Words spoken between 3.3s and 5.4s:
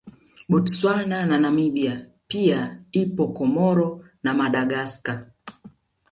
Comoro na Madagascar